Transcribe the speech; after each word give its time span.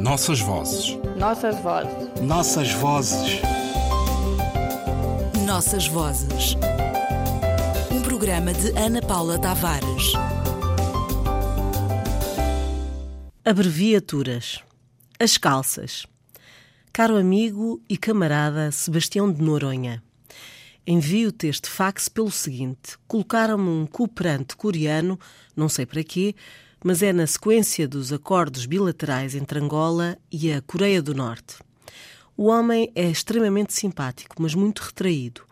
Nossas 0.00 0.40
vozes. 0.40 0.96
Nossas 1.18 1.60
vozes. 1.60 2.22
Nossas 2.22 2.72
vozes. 2.72 3.40
Nossas 5.46 5.86
vozes. 5.88 6.56
Um 7.92 8.00
programa 8.00 8.54
de 8.54 8.70
Ana 8.78 9.02
Paula 9.02 9.38
Tavares. 9.38 10.14
Abreviaturas. 13.44 14.60
As 15.18 15.36
calças. 15.36 16.06
Caro 16.94 17.18
amigo 17.18 17.82
e 17.86 17.98
camarada 17.98 18.72
Sebastião 18.72 19.30
de 19.30 19.42
Noronha. 19.42 20.02
Envio-te 20.86 21.46
este 21.46 21.68
fax 21.68 22.08
pelo 22.08 22.30
seguinte: 22.30 22.96
colocaram-me 23.06 23.68
um 23.68 23.84
cooperante 23.84 24.56
coreano, 24.56 25.20
não 25.54 25.68
sei 25.68 25.84
para 25.84 26.02
quê, 26.02 26.34
mas 26.82 27.02
é 27.02 27.12
na 27.12 27.26
sequência 27.26 27.86
dos 27.86 28.12
acordos 28.12 28.66
bilaterais 28.66 29.34
entre 29.34 29.58
Angola 29.58 30.16
e 30.32 30.52
a 30.52 30.62
Coreia 30.62 31.02
do 31.02 31.14
Norte. 31.14 31.56
O 32.36 32.46
homem 32.46 32.90
é 32.94 33.10
extremamente 33.10 33.74
simpático, 33.74 34.36
mas 34.38 34.54
muito 34.54 34.80
retraído. 34.80 35.42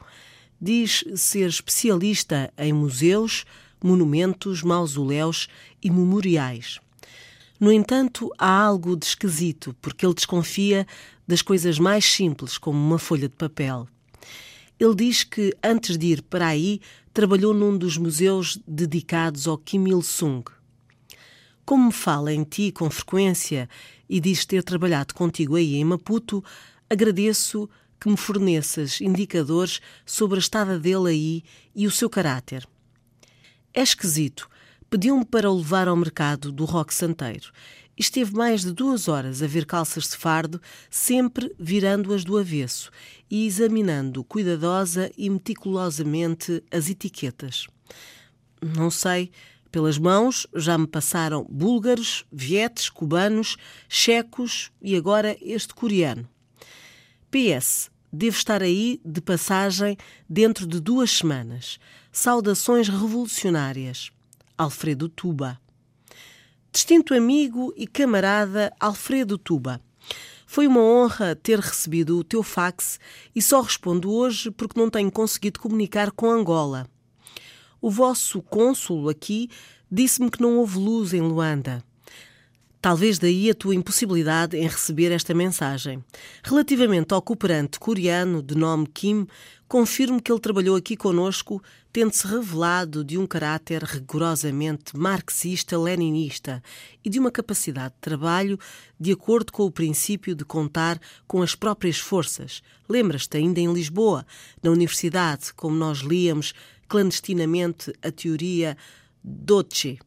Diz 0.60 1.04
ser 1.14 1.48
especialista 1.48 2.52
em 2.56 2.72
museus, 2.72 3.44
monumentos, 3.82 4.62
mausoléus 4.62 5.48
e 5.82 5.90
memoriais. 5.90 6.80
No 7.60 7.70
entanto, 7.70 8.32
há 8.38 8.62
algo 8.62 8.96
de 8.96 9.04
esquisito, 9.04 9.76
porque 9.82 10.06
ele 10.06 10.14
desconfia 10.14 10.86
das 11.26 11.42
coisas 11.42 11.78
mais 11.78 12.04
simples, 12.04 12.56
como 12.56 12.78
uma 12.78 12.98
folha 12.98 13.28
de 13.28 13.34
papel. 13.34 13.86
Ele 14.80 14.94
diz 14.94 15.24
que, 15.24 15.54
antes 15.62 15.98
de 15.98 16.06
ir 16.06 16.22
para 16.22 16.46
aí, 16.46 16.80
trabalhou 17.12 17.52
num 17.52 17.76
dos 17.76 17.98
museus 17.98 18.58
dedicados 18.66 19.46
ao 19.46 19.58
Kim 19.58 19.86
Il-sung. 19.88 20.44
Como 21.68 21.88
me 21.88 21.92
fala 21.92 22.32
em 22.32 22.44
ti 22.44 22.72
com 22.72 22.88
frequência 22.88 23.68
e 24.08 24.20
diz 24.20 24.46
ter 24.46 24.62
trabalhado 24.62 25.12
contigo 25.12 25.54
aí 25.54 25.74
em 25.74 25.84
Maputo, 25.84 26.42
agradeço 26.88 27.68
que 28.00 28.08
me 28.08 28.16
forneças 28.16 29.02
indicadores 29.02 29.78
sobre 30.06 30.36
a 30.36 30.40
estada 30.40 30.78
dele 30.78 31.10
aí 31.10 31.42
e 31.74 31.86
o 31.86 31.90
seu 31.90 32.08
caráter. 32.08 32.66
É 33.74 33.82
esquisito. 33.82 34.48
Pediu-me 34.88 35.26
para 35.26 35.50
o 35.50 35.58
levar 35.58 35.88
ao 35.88 35.96
mercado 35.96 36.50
do 36.50 36.64
Roque 36.64 36.94
Santeiro. 36.94 37.52
Esteve 37.98 38.32
mais 38.32 38.62
de 38.62 38.72
duas 38.72 39.06
horas 39.06 39.42
a 39.42 39.46
ver 39.46 39.66
calças 39.66 40.04
de 40.04 40.16
fardo, 40.16 40.62
sempre 40.88 41.54
virando-as 41.58 42.24
do 42.24 42.38
avesso 42.38 42.90
e 43.30 43.46
examinando 43.46 44.24
cuidadosa 44.24 45.12
e 45.18 45.28
meticulosamente 45.28 46.64
as 46.72 46.88
etiquetas. 46.88 47.66
Não 48.62 48.90
sei, 48.90 49.30
pelas 49.70 49.98
mãos 49.98 50.46
já 50.54 50.76
me 50.76 50.86
passaram 50.86 51.46
búlgaros, 51.48 52.24
vietes, 52.32 52.88
cubanos, 52.88 53.56
checos 53.88 54.70
e 54.80 54.96
agora 54.96 55.36
este 55.40 55.74
coreano. 55.74 56.28
PS. 57.30 57.90
Devo 58.10 58.36
estar 58.36 58.62
aí 58.62 59.00
de 59.04 59.20
passagem 59.20 59.96
dentro 60.28 60.66
de 60.66 60.80
duas 60.80 61.10
semanas. 61.10 61.78
Saudações 62.10 62.88
revolucionárias. 62.88 64.10
Alfredo 64.56 65.08
Tuba. 65.08 65.60
Distinto 66.72 67.14
amigo 67.14 67.72
e 67.76 67.86
camarada 67.86 68.72
Alfredo 68.80 69.36
Tuba. 69.36 69.80
Foi 70.46 70.66
uma 70.66 70.80
honra 70.80 71.36
ter 71.36 71.58
recebido 71.58 72.18
o 72.18 72.24
teu 72.24 72.42
fax 72.42 72.98
e 73.36 73.42
só 73.42 73.60
respondo 73.60 74.10
hoje 74.10 74.50
porque 74.50 74.80
não 74.80 74.88
tenho 74.88 75.12
conseguido 75.12 75.60
comunicar 75.60 76.10
com 76.10 76.30
Angola. 76.30 76.88
O 77.80 77.90
vosso 77.90 78.42
cônsul 78.42 79.08
aqui 79.08 79.48
disse-me 79.90 80.30
que 80.30 80.42
não 80.42 80.58
houve 80.58 80.78
luz 80.78 81.14
em 81.14 81.20
Luanda. 81.20 81.82
Talvez 82.80 83.18
daí 83.18 83.50
a 83.50 83.54
tua 83.54 83.74
impossibilidade 83.74 84.56
em 84.56 84.66
receber 84.66 85.10
esta 85.10 85.34
mensagem. 85.34 86.02
Relativamente 86.44 87.12
ao 87.12 87.20
cooperante 87.20 87.78
coreano 87.78 88.40
de 88.40 88.56
nome 88.56 88.86
Kim, 88.86 89.26
confirmo 89.66 90.22
que 90.22 90.30
ele 90.30 90.40
trabalhou 90.40 90.76
aqui 90.76 90.96
conosco, 90.96 91.60
tendo-se 91.92 92.24
revelado 92.24 93.04
de 93.04 93.18
um 93.18 93.26
caráter 93.26 93.82
rigorosamente 93.82 94.96
marxista-leninista 94.96 96.62
e 97.04 97.10
de 97.10 97.18
uma 97.18 97.32
capacidade 97.32 97.94
de 97.94 98.00
trabalho 98.00 98.58
de 98.98 99.10
acordo 99.10 99.52
com 99.52 99.64
o 99.64 99.72
princípio 99.72 100.34
de 100.34 100.44
contar 100.44 101.00
com 101.26 101.42
as 101.42 101.56
próprias 101.56 101.98
forças. 101.98 102.62
Lembras-te 102.88 103.36
ainda 103.38 103.58
em 103.58 103.72
Lisboa, 103.72 104.24
na 104.62 104.70
universidade, 104.70 105.52
como 105.52 105.76
nós 105.76 105.98
líamos 105.98 106.54
clandestinamente 106.88 107.92
a 108.02 108.10
teoria 108.10 108.76
Doce. 109.22 109.98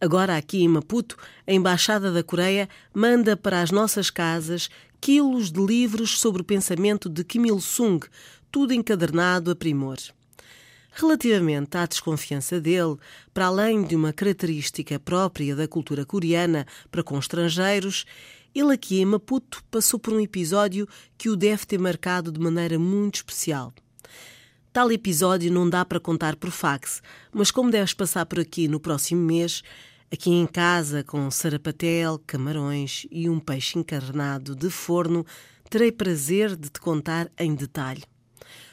Agora, 0.00 0.36
aqui 0.36 0.62
em 0.62 0.68
Maputo, 0.68 1.16
a 1.46 1.52
Embaixada 1.52 2.12
da 2.12 2.22
Coreia 2.22 2.68
manda 2.94 3.36
para 3.36 3.60
as 3.62 3.70
nossas 3.70 4.10
casas 4.10 4.68
quilos 5.00 5.50
de 5.50 5.60
livros 5.60 6.20
sobre 6.20 6.42
o 6.42 6.44
pensamento 6.44 7.08
de 7.08 7.24
Kim 7.24 7.46
Il-sung, 7.46 8.04
tudo 8.50 8.72
encadernado 8.72 9.50
a 9.50 9.56
primor. 9.56 9.98
Relativamente 10.92 11.76
à 11.76 11.86
desconfiança 11.86 12.60
dele, 12.60 12.96
para 13.32 13.46
além 13.46 13.82
de 13.82 13.94
uma 13.94 14.12
característica 14.12 14.98
própria 14.98 15.54
da 15.54 15.68
cultura 15.68 16.04
coreana 16.04 16.66
para 16.90 17.04
com 17.04 17.18
estrangeiros, 17.18 18.04
ele 18.54 18.72
aqui 18.72 19.00
em 19.00 19.04
Maputo 19.04 19.62
passou 19.70 20.00
por 20.00 20.12
um 20.12 20.20
episódio 20.20 20.88
que 21.16 21.28
o 21.28 21.36
deve 21.36 21.66
ter 21.66 21.78
marcado 21.78 22.32
de 22.32 22.40
maneira 22.40 22.78
muito 22.78 23.16
especial. 23.16 23.72
Tal 24.78 24.92
episódio 24.92 25.50
não 25.50 25.68
dá 25.68 25.84
para 25.84 25.98
contar 25.98 26.36
por 26.36 26.52
fax, 26.52 27.02
mas 27.32 27.50
como 27.50 27.68
deves 27.68 27.92
passar 27.92 28.24
por 28.26 28.38
aqui 28.38 28.68
no 28.68 28.78
próximo 28.78 29.20
mês, 29.20 29.60
aqui 30.08 30.30
em 30.30 30.46
casa 30.46 31.02
com 31.02 31.28
sarapatel, 31.32 32.22
camarões 32.24 33.04
e 33.10 33.28
um 33.28 33.40
peixe 33.40 33.76
encarnado 33.76 34.54
de 34.54 34.70
forno, 34.70 35.26
terei 35.68 35.90
prazer 35.90 36.54
de 36.54 36.70
te 36.70 36.78
contar 36.78 37.28
em 37.36 37.56
detalhe. 37.56 38.04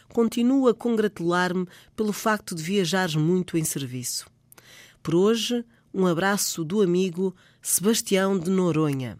Continuo 0.07 0.67
a 0.67 0.75
congratular-me 0.75 1.65
pelo 1.95 2.13
facto 2.13 2.53
de 2.53 2.61
viajares 2.61 3.15
muito 3.15 3.57
em 3.57 3.63
serviço. 3.63 4.27
Por 5.01 5.15
hoje, 5.15 5.65
um 5.91 6.05
abraço 6.05 6.63
do 6.63 6.83
amigo 6.83 7.35
Sebastião 7.63 8.37
de 8.37 8.51
Noronha. 8.51 9.17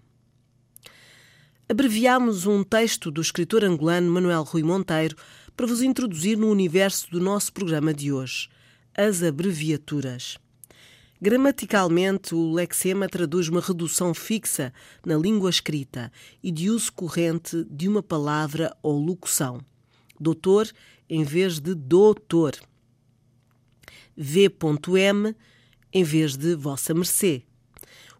Abreviámos 1.67 2.45
um 2.45 2.63
texto 2.63 3.09
do 3.09 3.21
escritor 3.21 3.63
angolano 3.63 4.11
Manuel 4.11 4.43
Rui 4.43 4.61
Monteiro 4.61 5.15
para 5.55 5.65
vos 5.65 5.81
introduzir 5.81 6.37
no 6.37 6.49
universo 6.49 7.09
do 7.09 7.19
nosso 7.19 7.51
programa 7.53 7.93
de 7.93 8.11
hoje, 8.11 8.49
as 8.95 9.23
abreviaturas. 9.23 10.37
Gramaticalmente, 11.21 12.35
o 12.35 12.51
lexema 12.51 13.07
traduz 13.07 13.47
uma 13.47 13.61
redução 13.61 14.13
fixa 14.13 14.73
na 15.05 15.15
língua 15.15 15.49
escrita 15.49 16.11
e 16.43 16.51
de 16.51 16.69
uso 16.69 16.91
corrente 16.91 17.65
de 17.69 17.87
uma 17.87 18.03
palavra 18.03 18.75
ou 18.83 18.99
locução. 18.99 19.61
Doutor 20.19 20.69
em 21.09 21.23
vez 21.23 21.59
de 21.59 21.73
doutor. 21.73 22.53
V.M. 24.17 25.35
em 25.93 26.03
vez 26.03 26.35
de 26.35 26.55
Vossa 26.55 26.93
Mercê. 26.93 27.43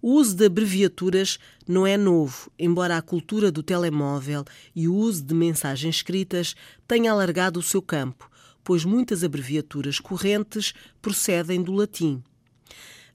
O 0.08 0.20
uso 0.20 0.36
de 0.36 0.46
abreviaturas 0.46 1.40
não 1.68 1.88
é 1.88 1.98
novo, 1.98 2.52
embora 2.60 2.96
a 2.96 3.02
cultura 3.02 3.52
do 3.52 3.64
telemóvel 3.64 4.46
e 4.76 4.88
o 4.88 4.94
uso 4.94 5.24
de 5.24 5.34
mensagens 5.34 5.96
escritas 5.96 6.56
tenha 6.88 7.12
alargado 7.12 7.60
o 7.60 7.64
seu 7.64 7.82
campo, 7.82 8.30
pois 8.64 8.86
muitas 8.86 9.24
abreviaturas 9.24 10.00
correntes 10.00 10.76
procedem 11.02 11.60
do 11.60 11.72
latim. 11.72 12.24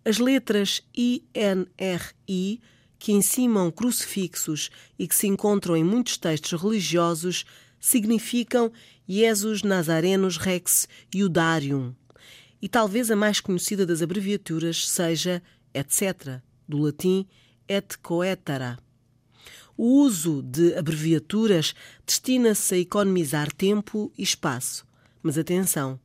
As 0.04 0.18
letras 0.18 0.82
INRI, 0.92 2.60
que 2.98 3.12
encimam 3.12 3.70
crucifixos 3.70 4.68
e 4.98 5.06
que 5.06 5.14
se 5.14 5.28
encontram 5.28 5.76
em 5.76 5.84
muitos 5.84 6.16
textos 6.16 6.60
religiosos, 6.60 7.44
significam 7.78 8.72
Jesus 9.08 9.62
Nazarenus 9.62 10.36
Rex 10.36 10.88
Iudarium. 11.14 11.94
E 12.60 12.68
talvez 12.68 13.12
a 13.12 13.14
mais 13.14 13.38
conhecida 13.38 13.86
das 13.86 14.02
abreviaturas 14.02 14.88
seja 14.88 15.40
etc 15.72 16.42
do 16.70 16.78
latim 16.78 17.26
et 17.68 17.98
coetera. 17.98 18.78
O 19.76 20.02
uso 20.02 20.42
de 20.42 20.74
abreviaturas 20.74 21.74
destina-se 22.06 22.74
a 22.74 22.78
economizar 22.78 23.52
tempo 23.52 24.12
e 24.16 24.22
espaço. 24.22 24.86
Mas 25.22 25.36
atenção! 25.36 25.98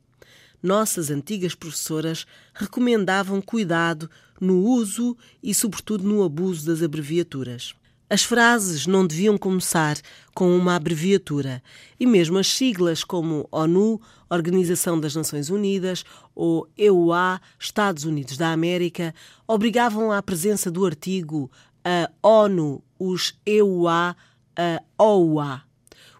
Nossas 0.62 1.10
antigas 1.10 1.54
professoras 1.54 2.26
recomendavam 2.54 3.40
cuidado 3.40 4.10
no 4.40 4.64
uso 4.64 5.16
e, 5.42 5.54
sobretudo, 5.54 6.04
no 6.04 6.24
abuso 6.24 6.66
das 6.66 6.82
abreviaturas. 6.82 7.74
As 8.08 8.22
frases 8.22 8.86
não 8.86 9.04
deviam 9.04 9.36
começar 9.36 9.96
com 10.32 10.56
uma 10.56 10.76
abreviatura 10.76 11.60
e 11.98 12.06
mesmo 12.06 12.38
as 12.38 12.46
siglas 12.46 13.02
como 13.02 13.48
ONU, 13.50 14.00
Organização 14.30 15.00
das 15.00 15.16
Nações 15.16 15.50
Unidas, 15.50 16.04
ou 16.32 16.68
EUA, 16.78 17.40
Estados 17.58 18.04
Unidos 18.04 18.36
da 18.36 18.52
América, 18.52 19.12
obrigavam 19.44 20.12
à 20.12 20.22
presença 20.22 20.70
do 20.70 20.86
artigo 20.86 21.50
a 21.84 22.08
ONU, 22.22 22.80
os 22.96 23.34
EUA, 23.44 24.16
a 24.56 24.82
OUA. 24.96 25.62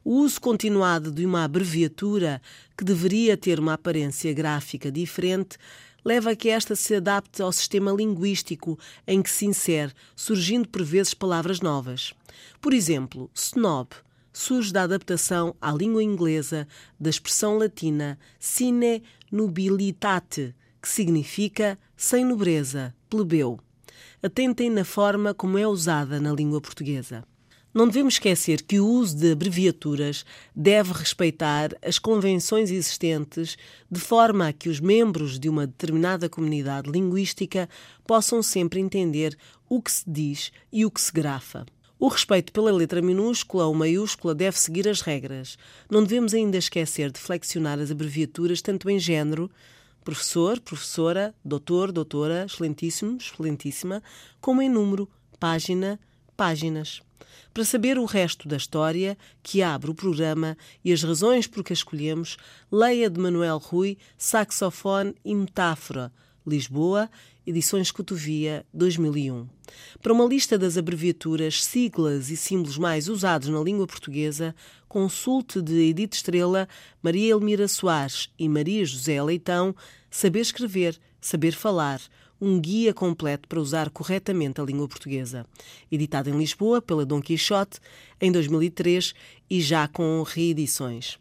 O 0.05 0.23
uso 0.23 0.41
continuado 0.41 1.13
de 1.13 1.25
uma 1.25 1.45
abreviatura 1.45 2.43
que 2.77 2.85
deveria 2.85 3.37
ter 3.37 3.61
uma 3.61 3.75
aparência 3.75 4.33
gráfica 4.33 4.91
diferente 4.91 5.57
leva 6.07 6.31
a 6.31 6.37
que 6.37 6.49
esta 6.49 6.77
se 6.77 6.95
adapte 6.95 7.43
ao 7.43 7.51
sistema 7.51 7.91
linguístico 7.91 8.79
em 9.09 9.21
que 9.21 9.29
se 9.29 9.45
insere, 9.45 9.93
surgindo 10.15 10.69
por 10.69 10.85
vezes 10.85 11.13
palavras 11.13 11.61
novas. 11.61 12.15
Por 12.61 12.73
exemplo, 12.73 13.29
snob 13.35 13.89
surge 14.33 14.73
da 14.73 14.85
adaptação 14.85 15.57
à 15.61 15.73
língua 15.73 16.05
inglesa 16.05 16.69
da 17.01 17.11
expressão 17.11 17.59
latina 17.59 18.17
sine 18.39 19.03
nobilitate, 19.33 20.55
que 20.81 20.89
significa 20.89 21.77
sem 21.97 22.25
nobreza, 22.25 22.95
plebeu. 23.11 23.59
Atentem 24.23 24.71
na 24.71 24.85
forma 24.85 25.35
como 25.35 25.59
é 25.59 25.67
usada 25.67 26.21
na 26.21 26.33
língua 26.33 26.61
portuguesa. 26.61 27.25
Não 27.77 27.87
devemos 27.87 28.15
esquecer 28.15 28.63
que 28.63 28.81
o 28.81 28.89
uso 28.89 29.15
de 29.19 29.33
abreviaturas 29.33 30.25
deve 30.55 30.95
respeitar 30.95 31.77
as 31.85 31.99
convenções 31.99 32.71
existentes 32.71 33.59
de 33.91 34.01
forma 34.01 34.49
a 34.49 34.53
que 34.55 34.71
os 34.71 34.81
membros 34.81 35.39
de 35.39 35.47
uma 35.47 35.67
determinada 35.67 36.27
comunidade 36.27 36.91
linguística 36.91 37.69
possam 38.07 38.43
sempre 38.43 38.81
entender 38.81 39.37
o 39.69 39.83
que 39.83 39.93
se 39.93 40.11
diz 40.11 40.53
e 40.73 40.87
o 40.87 40.91
que 40.91 40.99
se 40.99 41.13
grafa. 41.13 41.67
O 41.99 42.09
respeito 42.09 42.51
pela 42.51 42.73
letra 42.73 43.03
minúscula 43.03 43.67
ou 43.67 43.75
maiúscula 43.75 44.35
deve 44.35 44.59
seguir 44.59 44.89
as 44.89 45.03
regras. 45.03 45.59
Não 45.91 46.03
devemos 46.03 46.33
ainda 46.33 46.57
esquecer 46.57 47.11
de 47.11 47.21
flexionar 47.21 47.79
as 47.79 47.91
abreviaturas 47.91 48.63
tanto 48.63 48.89
em 48.89 48.99
género, 48.99 49.51
professor, 50.03 50.59
professora, 50.61 51.35
doutor, 51.45 51.93
doutora, 51.93 52.47
excelentíssimo, 52.47 53.19
excelentíssima, 53.19 54.03
como 54.41 54.63
em 54.63 54.71
número, 54.71 55.07
página, 55.39 56.01
páginas. 56.35 57.03
Para 57.53 57.65
saber 57.65 57.99
o 57.99 58.05
resto 58.05 58.49
da 58.49 58.57
história 58.57 59.17
que 59.43 59.63
abre 59.63 59.91
o 59.91 59.95
programa 59.95 60.57
e 60.85 60.93
as 60.93 61.03
razões 61.03 61.47
por 61.47 61.65
que 61.65 61.73
a 61.73 61.75
escolhemos, 61.75 62.37
leia 62.71 63.09
de 63.09 63.21
Manuel 63.21 63.59
Rui 63.59 63.97
Saxofone 64.19 65.15
e 65.25 65.35
Metáfora, 65.35 66.13
Lisboa, 66.47 67.11
Edições 67.47 67.91
Cotovia, 67.91 68.65
2001. 68.75 69.49
Para 70.03 70.13
uma 70.13 70.25
lista 70.25 70.59
das 70.59 70.77
abreviaturas, 70.77 71.65
siglas 71.65 72.31
e 72.31 72.37
símbolos 72.37 72.79
mais 72.79 73.09
usados 73.09 73.49
na 73.49 73.61
língua 73.61 73.87
portuguesa, 73.87 74.55
consulte 74.89 75.61
de 75.63 75.75
Edith 75.91 76.15
Estrela, 76.15 76.69
Maria 77.03 77.33
Elmira 77.33 77.69
Soares 77.69 78.31
e 78.39 78.49
Maria 78.49 78.85
José 78.85 79.23
Leitão 79.23 79.75
Saber 80.11 80.41
Escrever, 80.41 80.99
Saber 81.21 81.53
Falar, 81.53 82.01
um 82.41 82.61
guia 82.61 82.93
completo 82.93 83.49
para 83.49 83.61
usar 83.61 83.91
corretamente 83.91 84.61
a 84.61 84.65
língua 84.65 84.89
portuguesa. 84.89 85.47
Editado 85.91 86.31
em 86.31 86.39
Lisboa 86.39 86.83
pela 86.83 87.07
Dom 87.07 87.21
Quixote 87.21 87.79
em 88.21 88.31
2003 88.31 89.15
e 89.49 89.61
já 89.61 89.89
com 89.89 90.23
reedições. 90.23 91.19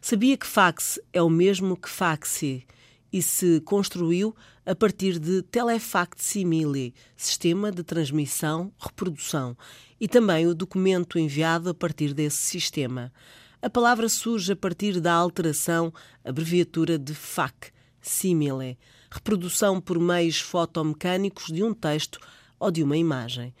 Sabia 0.00 0.36
que 0.36 0.46
fax 0.46 1.00
é 1.12 1.22
o 1.22 1.28
mesmo 1.28 1.76
que 1.76 1.88
faxi? 1.88 2.66
e 3.12 3.22
se 3.22 3.60
construiu 3.60 4.34
a 4.66 4.74
partir 4.74 5.18
de 5.18 5.42
telefact-simile, 5.42 6.94
sistema 7.16 7.72
de 7.72 7.82
transmissão-reprodução, 7.82 9.56
e 10.00 10.06
também 10.06 10.46
o 10.46 10.54
documento 10.54 11.18
enviado 11.18 11.70
a 11.70 11.74
partir 11.74 12.12
desse 12.12 12.38
sistema. 12.38 13.12
A 13.60 13.68
palavra 13.68 14.08
surge 14.08 14.52
a 14.52 14.56
partir 14.56 15.00
da 15.00 15.12
alteração, 15.12 15.92
abreviatura 16.24 16.98
de 16.98 17.14
fac, 17.14 17.72
simile, 18.08 18.78
reprodução 19.10 19.80
por 19.80 19.98
meios 19.98 20.40
fotomecânicos 20.40 21.46
de 21.46 21.62
um 21.62 21.72
texto 21.72 22.18
ou 22.58 22.70
de 22.70 22.82
uma 22.82 22.96
imagem. 22.96 23.54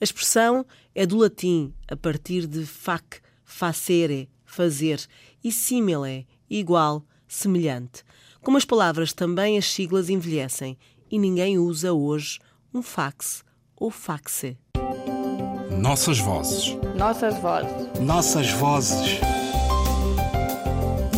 A 0.00 0.04
expressão 0.04 0.64
é 0.94 1.06
do 1.06 1.16
latim, 1.16 1.72
a 1.88 1.96
partir 1.96 2.46
de 2.46 2.66
fac, 2.66 3.20
facere, 3.44 4.28
fazer, 4.44 5.06
e 5.42 5.50
simile, 5.50 6.26
igual, 6.48 7.04
semelhante. 7.26 8.04
Como 8.42 8.56
as 8.56 8.64
palavras, 8.64 9.12
também 9.12 9.56
as 9.56 9.66
siglas 9.66 10.10
envelhecem 10.10 10.76
e 11.10 11.18
ninguém 11.18 11.58
usa 11.58 11.92
hoje 11.92 12.38
um 12.72 12.82
fax 12.82 13.42
ou 13.76 13.90
faxe. 13.90 14.56
Nossas 15.80 16.18
vozes. 16.18 16.76
Nossas 16.96 17.38
vozes. 17.38 18.00
Nossas 18.00 18.50
vozes. 18.52 19.20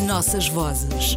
Nossas 0.07 0.49
vozes. 0.49 1.17